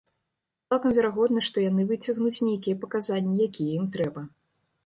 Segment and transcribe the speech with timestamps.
[0.71, 4.21] Цалкам верагодна, што яны выцягнуць нейкія паказанні, якія ім трэба.